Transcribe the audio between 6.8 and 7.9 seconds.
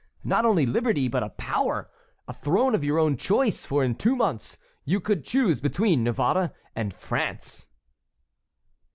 France."